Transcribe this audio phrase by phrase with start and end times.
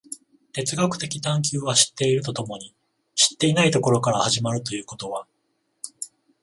[0.53, 2.75] 哲学的探求は知っていると共に
[3.13, 5.27] 知っていないところから始まるということは、